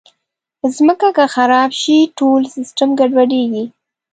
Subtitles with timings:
[0.69, 3.65] مځکه که خراب شي، ټول سیسټم ګډوډېږي.